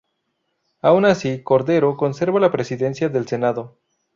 [0.81, 3.77] Aun así, Cordero conserva la Presidencia del Senado.